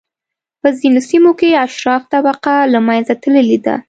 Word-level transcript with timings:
په 0.61 0.69
ځینو 0.79 0.99
سیمو 1.09 1.31
کې 1.39 1.61
اشراف 1.65 2.01
طبقه 2.13 2.55
له 2.73 2.79
منځه 2.87 3.13
تللې 3.23 3.57
ده. 3.65 3.75